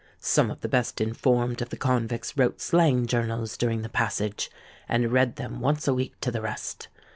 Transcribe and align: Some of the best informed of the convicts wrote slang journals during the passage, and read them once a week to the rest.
Some 0.19 0.49
of 0.49 0.61
the 0.61 0.67
best 0.67 0.99
informed 0.99 1.61
of 1.61 1.69
the 1.69 1.77
convicts 1.77 2.35
wrote 2.35 2.59
slang 2.59 3.05
journals 3.05 3.55
during 3.55 3.83
the 3.83 3.87
passage, 3.87 4.49
and 4.89 5.11
read 5.11 5.35
them 5.35 5.59
once 5.61 5.87
a 5.87 5.93
week 5.93 6.19
to 6.21 6.31
the 6.31 6.41
rest. 6.41 6.87